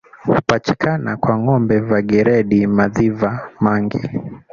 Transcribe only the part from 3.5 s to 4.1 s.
mangi